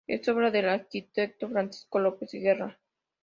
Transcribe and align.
Es 0.07 0.27
obra 0.27 0.49
del 0.49 0.67
arquitecto 0.67 1.47
Francisco 1.47 1.99
López 1.99 2.31
Guerra. 2.31 2.75